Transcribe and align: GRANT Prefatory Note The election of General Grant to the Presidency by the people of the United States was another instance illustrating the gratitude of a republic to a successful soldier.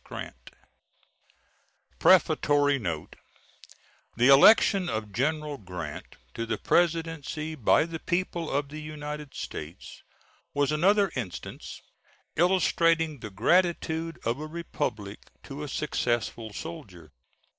GRANT 0.03 0.49
Prefatory 1.99 2.79
Note 2.79 3.17
The 4.17 4.29
election 4.29 4.89
of 4.89 5.11
General 5.13 5.59
Grant 5.59 6.15
to 6.33 6.47
the 6.47 6.57
Presidency 6.57 7.53
by 7.53 7.85
the 7.85 7.99
people 7.99 8.49
of 8.49 8.69
the 8.69 8.81
United 8.81 9.35
States 9.35 10.01
was 10.55 10.71
another 10.71 11.11
instance 11.15 11.83
illustrating 12.35 13.19
the 13.19 13.29
gratitude 13.29 14.17
of 14.25 14.39
a 14.39 14.47
republic 14.47 15.19
to 15.43 15.61
a 15.61 15.67
successful 15.67 16.51
soldier. 16.51 17.11